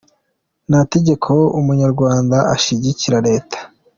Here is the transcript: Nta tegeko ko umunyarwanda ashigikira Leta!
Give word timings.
Nta 0.69 0.79
tegeko 0.93 1.27
ko 1.35 1.37
umunyarwanda 1.59 2.37
ashigikira 2.55 3.17
Leta! 3.27 3.59